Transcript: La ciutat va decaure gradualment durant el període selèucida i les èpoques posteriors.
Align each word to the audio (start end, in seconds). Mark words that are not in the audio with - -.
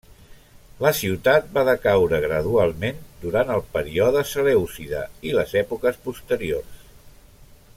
La 0.83 0.91
ciutat 0.99 1.51
va 1.57 1.63
decaure 1.67 2.19
gradualment 2.23 3.03
durant 3.25 3.53
el 3.57 3.61
període 3.75 4.25
selèucida 4.31 5.03
i 5.31 5.35
les 5.37 5.55
èpoques 5.63 6.01
posteriors. 6.09 6.83